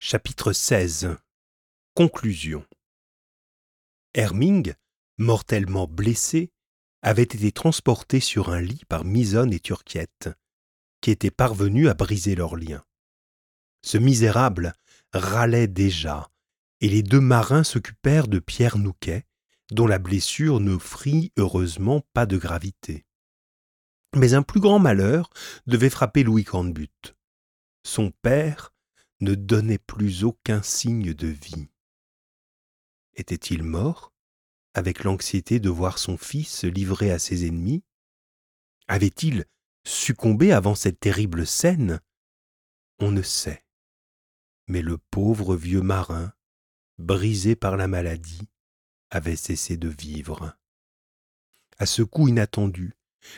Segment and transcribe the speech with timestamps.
[0.00, 1.16] Chapitre XVI
[1.94, 2.64] Conclusion
[4.14, 4.74] Herming,
[5.18, 6.52] mortellement blessé,
[7.02, 10.30] avait été transporté sur un lit par Misonne et Turquiette,
[11.00, 12.84] qui étaient parvenus à briser leurs liens.
[13.82, 14.72] Ce misérable
[15.12, 16.30] râlait déjà,
[16.80, 19.26] et les deux marins s'occupèrent de Pierre Nouquet,
[19.72, 23.04] dont la blessure n'offrit heureusement pas de gravité.
[24.14, 25.28] Mais un plus grand malheur
[25.66, 27.16] devait frapper Louis Cornbutte.
[27.82, 28.72] Son père
[29.20, 31.68] ne donnait plus aucun signe de vie.
[33.14, 34.12] Était-il mort,
[34.74, 37.82] avec l'anxiété de voir son fils livré à ses ennemis?
[38.86, 39.44] Avait-il
[39.84, 42.00] succombé avant cette terrible scène?
[43.00, 43.64] On ne sait.
[44.66, 46.32] Mais le pauvre vieux marin,
[46.98, 48.48] brisé par la maladie,
[49.10, 50.56] avait cessé de vivre.
[51.78, 52.94] À ce coup inattendu,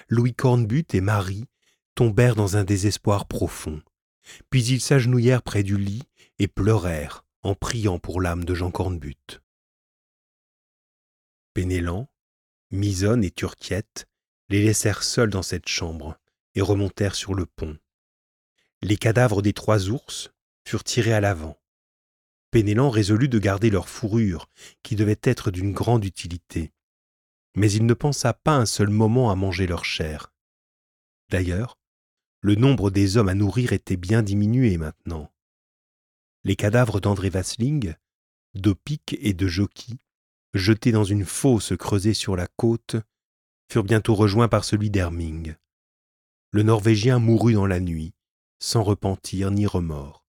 [0.08, 1.46] Louis Cornbutte et Marie
[1.94, 3.82] tombèrent dans un désespoir profond.
[4.50, 6.02] Puis ils s'agenouillèrent près du lit
[6.38, 9.40] et pleurèrent en priant pour l'âme de Jean Cornbutte.
[11.54, 12.08] Pénélan,
[12.70, 14.06] Misonne et Turquiette
[14.48, 16.18] les laissèrent seuls dans cette chambre
[16.54, 17.78] et remontèrent sur le pont.
[18.82, 20.30] Les cadavres des trois ours
[20.66, 21.58] furent tirés à l'avant.
[22.50, 24.48] Pénélan résolut de garder leur fourrure,
[24.82, 26.72] qui devait être d'une grande utilité.
[27.54, 30.32] Mais il ne pensa pas un seul moment à manger leur chair.
[31.28, 31.78] D'ailleurs,
[32.42, 35.30] le nombre des hommes à nourrir était bien diminué maintenant.
[36.44, 37.94] Les cadavres d'André Vasling,
[38.54, 39.92] d'Opic et de Jockey,
[40.54, 42.96] jetés dans une fosse creusée sur la côte,
[43.70, 45.54] furent bientôt rejoints par celui d'Herming.
[46.50, 48.14] Le Norvégien mourut dans la nuit,
[48.58, 50.24] sans repentir ni remords,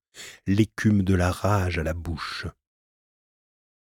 [0.46, 2.46] l'écume de la rage à la bouche.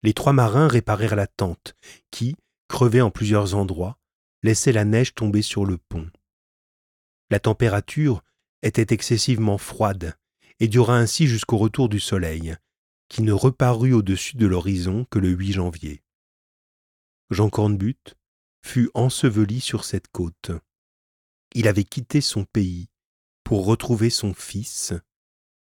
[0.05, 1.75] Les trois marins réparèrent la tente,
[2.11, 2.37] qui,
[2.69, 3.99] crevée en plusieurs endroits,
[4.43, 6.09] laissait la neige tomber sur le pont.
[7.33, 8.23] La température
[8.61, 10.19] était excessivement froide
[10.61, 12.57] et dura ainsi jusqu'au retour du soleil,
[13.09, 16.03] qui ne reparut au-dessus de l'horizon que le 8 janvier.
[17.31, 18.19] Jean Cornbutte
[18.63, 20.51] fut enseveli sur cette côte.
[21.55, 22.91] Il avait quitté son pays
[23.45, 24.93] pour retrouver son fils,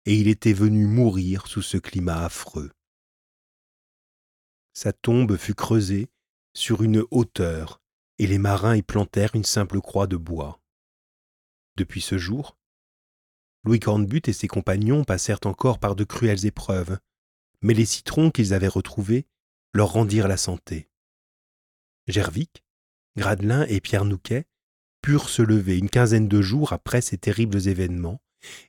[0.06, 2.70] et il était venu mourir sous ce climat affreux.
[4.74, 6.08] Sa tombe fut creusée
[6.54, 7.82] sur une hauteur,
[8.20, 10.57] et les marins y plantèrent une simple croix de bois.
[11.78, 12.58] Depuis ce jour,
[13.62, 16.98] Louis Cornbutte et ses compagnons passèrent encore par de cruelles épreuves,
[17.62, 19.28] mais les citrons qu'ils avaient retrouvés
[19.72, 20.90] leur rendirent la santé.
[22.08, 22.64] Gervic,
[23.16, 24.48] Gradelin et Pierre Nouquet
[25.02, 28.20] purent se lever une quinzaine de jours après ces terribles événements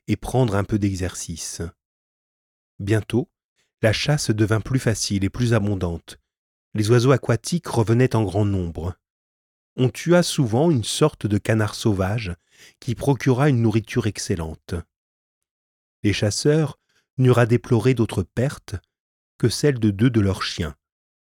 [0.06, 1.62] et prendre un peu d'exercice.
[2.78, 3.28] Bientôt,
[3.82, 6.20] la chasse devint plus facile et plus abondante.
[6.74, 8.94] Les oiseaux aquatiques revenaient en grand nombre.
[9.82, 12.34] On tua souvent une sorte de canard sauvage
[12.80, 14.74] qui procura une nourriture excellente.
[16.02, 16.78] Les chasseurs
[17.16, 18.74] n'eurent à déplorer d'autres pertes
[19.38, 20.76] que celles de deux de leurs chiens,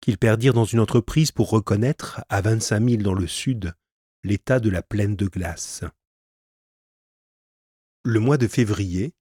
[0.00, 3.72] qu'ils perdirent dans une entreprise pour reconnaître, à vingt-cinq milles dans le sud,
[4.24, 5.84] l'état de la plaine de glace.
[8.02, 9.14] Le mois de février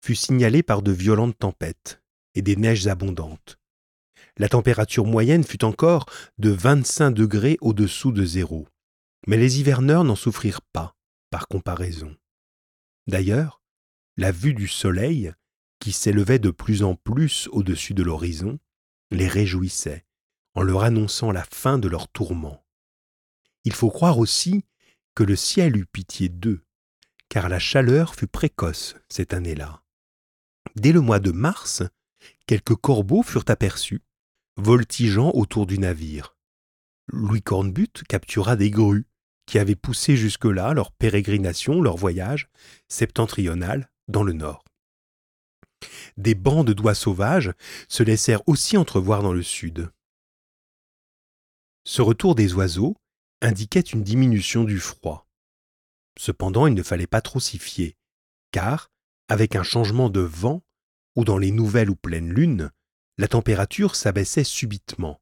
[0.00, 2.00] fut signalé par de violentes tempêtes
[2.36, 3.58] et des neiges abondantes.
[4.36, 6.06] La température moyenne fut encore
[6.38, 8.68] de 25 degrés au-dessous de zéro,
[9.26, 10.96] mais les hiverneurs n'en souffrirent pas
[11.30, 12.16] par comparaison.
[13.06, 13.60] D'ailleurs,
[14.16, 15.32] la vue du soleil,
[15.80, 18.58] qui s'élevait de plus en plus au-dessus de l'horizon,
[19.10, 20.06] les réjouissait,
[20.54, 22.64] en leur annonçant la fin de leur tourment.
[23.64, 24.64] Il faut croire aussi
[25.14, 26.64] que le ciel eut pitié d'eux,
[27.28, 29.82] car la chaleur fut précoce cette année-là.
[30.76, 31.82] Dès le mois de mars,
[32.46, 34.02] quelques corbeaux furent aperçus,
[34.56, 36.36] voltigeant autour du navire.
[37.08, 39.06] Louis Cornbutte captura des grues,
[39.46, 42.48] qui avaient poussé jusque-là leur pérégrination, leur voyage
[42.88, 44.64] septentrional dans le nord.
[46.16, 47.52] Des bandes d'oies sauvages
[47.88, 49.90] se laissèrent aussi entrevoir dans le sud.
[51.84, 52.96] Ce retour des oiseaux
[53.42, 55.28] indiquait une diminution du froid.
[56.18, 57.96] Cependant, il ne fallait pas trop s'y fier,
[58.50, 58.90] car,
[59.28, 60.62] avec un changement de vent,
[61.14, 62.70] ou dans les nouvelles ou pleines lunes,
[63.18, 65.20] la température s'abaissait subitement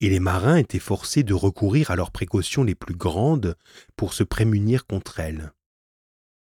[0.00, 3.56] et les marins étaient forcés de recourir à leurs précautions les plus grandes
[3.96, 5.52] pour se prémunir contre elles.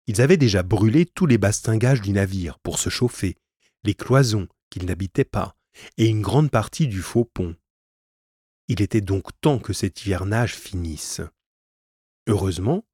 [0.07, 3.37] Ils avaient déjà brûlé tous les bastingages du navire pour se chauffer,
[3.85, 5.57] les cloisons qu'ils n'habitaient pas,
[5.97, 7.57] et une grande partie du faux pont.
[8.69, 11.21] Il était donc temps que cet hivernage finisse.
[12.29, 12.85] Heureusement,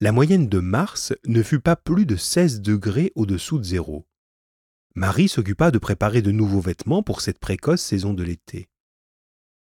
[0.00, 4.06] la moyenne de mars ne fut pas plus de 16 degrés au-dessous de zéro.
[4.94, 8.69] Marie s'occupa de préparer de nouveaux vêtements pour cette précoce saison de l'été.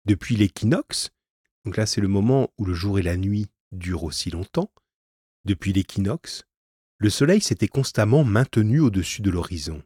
[0.06, 1.12] Depuis l'équinoxe,
[1.66, 4.72] donc là c'est le moment où le jour et la nuit durent aussi longtemps,
[5.46, 6.46] depuis l'équinoxe,
[6.98, 9.82] le soleil s'était constamment maintenu au-dessus de l'horizon.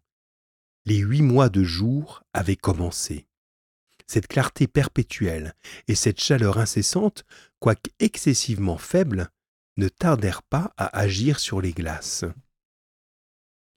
[0.86, 3.28] Les huit mois de jour avaient commencé.
[4.08, 5.56] Cette clarté perpétuelle
[5.88, 7.24] et cette chaleur incessante,
[7.60, 9.30] quoique excessivement faibles,
[9.78, 12.26] ne tardèrent pas à agir sur les glaces.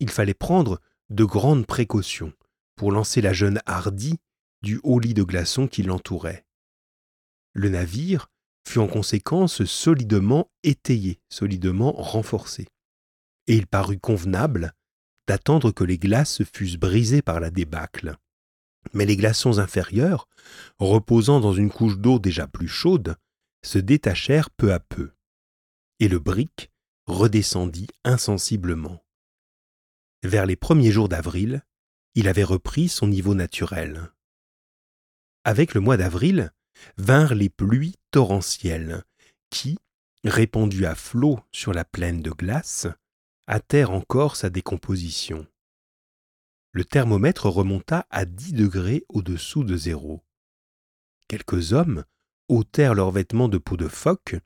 [0.00, 0.80] Il fallait prendre
[1.10, 2.32] de grandes précautions
[2.76, 4.18] pour lancer la jeune hardie
[4.62, 6.46] du haut lit de glaçons qui l'entourait.
[7.52, 8.28] Le navire
[8.66, 12.66] fut en conséquence solidement étayé, solidement renforcé,
[13.46, 14.74] et il parut convenable
[15.26, 18.16] d'attendre que les glaces fussent brisées par la débâcle.
[18.92, 20.28] Mais les glaçons inférieurs,
[20.78, 23.16] reposant dans une couche d'eau déjà plus chaude,
[23.64, 25.12] se détachèrent peu à peu,
[26.00, 26.70] et le brick
[27.06, 29.04] redescendit insensiblement.
[30.22, 31.62] Vers les premiers jours d'avril,
[32.14, 34.12] il avait repris son niveau naturel.
[35.44, 36.52] Avec le mois d'avril
[36.96, 39.04] vinrent les pluies torrentielles,
[39.50, 39.78] qui,
[40.24, 42.86] répandues à flots sur la plaine de glace,
[43.48, 45.46] hâtèrent encore sa décomposition.
[46.72, 50.22] Le thermomètre remonta à dix degrés au-dessous de zéro.
[51.28, 52.04] Quelques hommes
[52.48, 54.36] ôtèrent leurs vêtements de peau de phoque,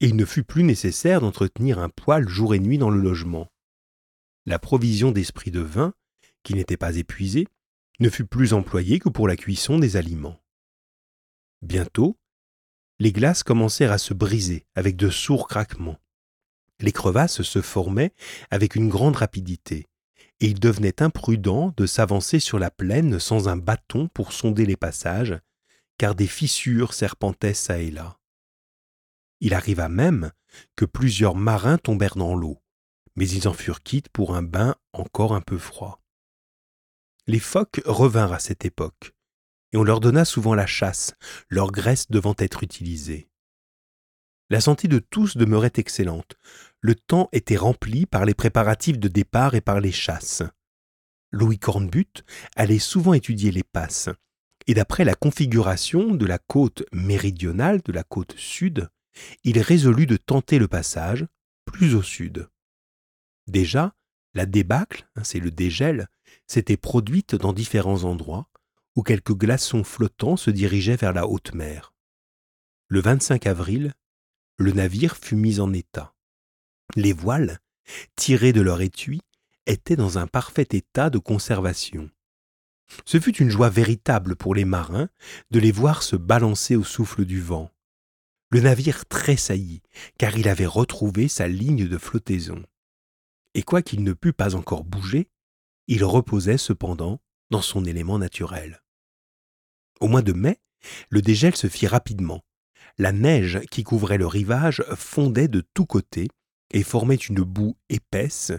[0.00, 3.50] et il ne fut plus nécessaire d'entretenir un poêle jour et nuit dans le logement.
[4.44, 5.94] La provision d'esprit de vin,
[6.42, 7.46] qui n'était pas épuisée,
[8.00, 10.40] ne fut plus employée que pour la cuisson des aliments.
[11.62, 12.18] Bientôt,
[12.98, 15.98] les glaces commencèrent à se briser avec de sourds craquements.
[16.80, 18.12] Les crevasses se formaient
[18.50, 19.86] avec une grande rapidité,
[20.40, 24.76] et il devenait imprudent de s'avancer sur la plaine sans un bâton pour sonder les
[24.76, 25.38] passages,
[25.98, 28.18] car des fissures serpentaient çà et là.
[29.40, 30.32] Il arriva même
[30.76, 32.62] que plusieurs marins tombèrent dans l'eau,
[33.16, 36.02] mais ils en furent quittes pour un bain encore un peu froid.
[37.28, 39.12] Les phoques revinrent à cette époque,
[39.72, 41.14] et on leur donna souvent la chasse,
[41.48, 43.28] leur graisse devant être utilisée.
[44.48, 46.36] La santé de tous demeurait excellente.
[46.80, 50.44] Le temps était rempli par les préparatifs de départ et par les chasses.
[51.32, 52.24] Louis Cornbutte
[52.54, 54.08] allait souvent étudier les passes,
[54.68, 58.88] et d'après la configuration de la côte méridionale, de la côte sud,
[59.42, 61.26] il résolut de tenter le passage
[61.64, 62.48] plus au sud.
[63.48, 63.96] Déjà,
[64.34, 66.08] la débâcle, hein, c'est le dégel,
[66.46, 68.48] s'était produite dans différents endroits,
[68.94, 71.92] où quelques glaçons flottants se dirigeaient vers la haute mer.
[72.88, 73.94] Le 25 avril,
[74.58, 76.14] le navire fut mis en état.
[76.94, 77.58] Les voiles,
[78.14, 79.20] tirées de leur étui,
[79.66, 82.10] étaient dans un parfait état de conservation.
[83.04, 85.08] Ce fut une joie véritable pour les marins
[85.50, 87.70] de les voir se balancer au souffle du vent.
[88.50, 89.82] Le navire tressaillit,
[90.18, 92.62] car il avait retrouvé sa ligne de flottaison.
[93.54, 95.28] Et quoiqu'il ne pût pas encore bouger,
[95.88, 98.82] il reposait cependant dans son élément naturel.
[100.00, 100.60] Au mois de mai,
[101.10, 102.44] le dégel se fit rapidement.
[102.98, 106.28] La neige qui couvrait le rivage fondait de tous côtés
[106.72, 108.52] et formait une boue épaisse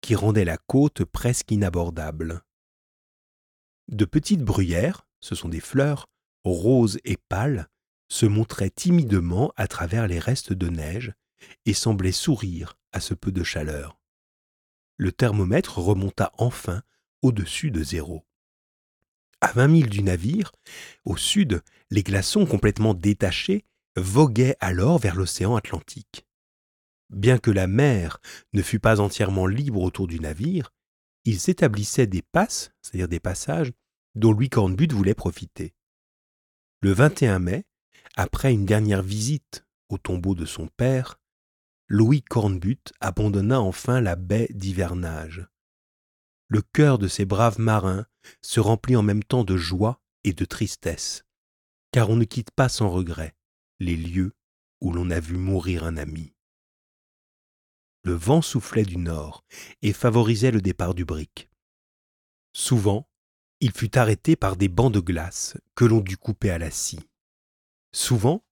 [0.00, 2.42] qui rendait la côte presque inabordable.
[3.88, 6.08] De petites bruyères, ce sont des fleurs,
[6.44, 7.68] roses et pâles,
[8.08, 11.12] se montraient timidement à travers les restes de neige
[11.64, 13.98] et semblaient sourire à ce peu de chaleur.
[14.96, 16.82] Le thermomètre remonta enfin
[17.22, 18.24] au-dessus de zéro.
[19.40, 20.52] À vingt milles du navire,
[21.04, 23.64] au sud, les glaçons complètement détachés
[23.96, 26.26] voguaient alors vers l'océan Atlantique.
[27.10, 28.20] Bien que la mer
[28.52, 30.70] ne fût pas entièrement libre autour du navire,
[31.24, 33.72] il s'établissait des passes, c'est-à-dire des passages,
[34.14, 35.74] dont Louis Cornbutte voulait profiter.
[36.80, 37.64] Le 21 mai,
[38.16, 41.18] après une dernière visite au tombeau de son père,
[41.88, 45.46] Louis Cornbutte abandonna enfin la baie d'hivernage.
[46.48, 48.06] Le cœur de ces braves marins
[48.40, 51.24] se remplit en même temps de joie et de tristesse,
[51.92, 53.36] car on ne quitte pas sans regret
[53.80, 54.32] les lieux
[54.80, 56.34] où l'on a vu mourir un ami.
[58.02, 59.44] Le vent soufflait du nord
[59.82, 61.50] et favorisait le départ du brick.
[62.54, 63.08] Souvent,
[63.60, 67.08] il fut arrêté par des bancs de glace que l'on dut couper à la scie.
[67.92, 68.42] Souvent,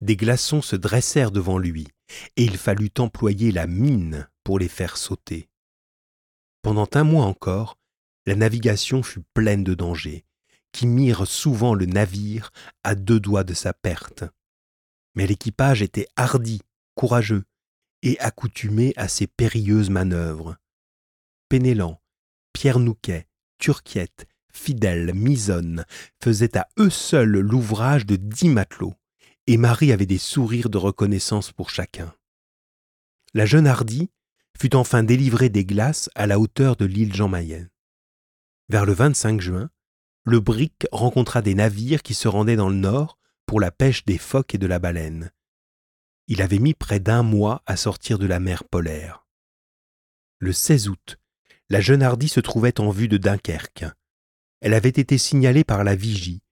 [0.00, 1.88] des glaçons se dressèrent devant lui,
[2.36, 5.48] et il fallut employer la mine pour les faire sauter.
[6.62, 7.78] Pendant un mois encore,
[8.26, 10.24] la navigation fut pleine de dangers,
[10.72, 12.50] qui mirent souvent le navire
[12.84, 14.24] à deux doigts de sa perte.
[15.14, 16.60] Mais l'équipage était hardi,
[16.94, 17.44] courageux,
[18.02, 20.56] et accoutumé à ces périlleuses manœuvres.
[21.48, 22.00] Pénélan,
[22.52, 23.26] Pierre Nouquet,
[23.58, 25.84] Turquiette, Fidèle, Misonne
[26.22, 28.94] faisaient à eux seuls l'ouvrage de dix matelots,
[29.48, 32.14] et Marie avait des sourires de reconnaissance pour chacun.
[33.32, 34.10] La jeune hardie
[34.60, 37.66] fut enfin délivrée des glaces à la hauteur de l'île Jean Mayen.
[38.68, 39.70] Vers le 25 juin,
[40.24, 44.18] le brick rencontra des navires qui se rendaient dans le nord pour la pêche des
[44.18, 45.32] phoques et de la baleine.
[46.26, 49.26] Il avait mis près d'un mois à sortir de la mer polaire.
[50.40, 51.18] Le 16 août,
[51.70, 53.86] La jeune Hardy se trouvait en vue de Dunkerque.
[54.60, 56.42] Elle avait été signalée par la vigie,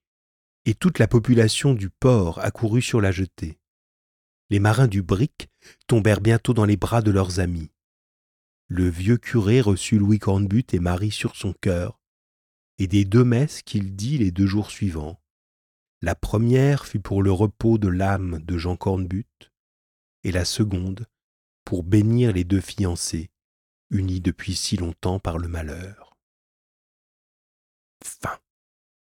[0.67, 3.57] et toute la population du port accourut sur la jetée.
[4.49, 5.47] Les marins du brick
[5.87, 7.71] tombèrent bientôt dans les bras de leurs amis.
[8.67, 12.01] Le vieux curé reçut Louis Cornbutte et Marie sur son cœur,
[12.79, 15.21] et des deux messes qu'il dit les deux jours suivants.
[16.01, 19.53] La première fut pour le repos de l'âme de Jean Cornbutte,
[20.25, 21.07] et la seconde
[21.63, 23.31] pour bénir les deux fiancés,
[23.89, 26.17] unis depuis si longtemps par le malheur.
[28.03, 28.37] Fin.